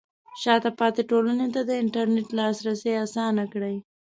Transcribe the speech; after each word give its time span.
شاته 0.41 0.69
پاتې 0.79 1.01
ټولنې 1.11 1.47
ته 1.55 1.61
د 1.69 1.71
انټرنیټ 1.83 2.27
لاسرسی 2.39 2.91
اسانه 3.05 3.43
کړئ. 3.53 3.75